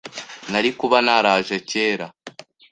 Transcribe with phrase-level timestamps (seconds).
[0.51, 2.07] nari kuba naraje kera.”